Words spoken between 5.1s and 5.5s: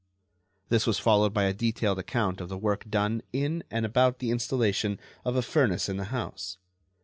of a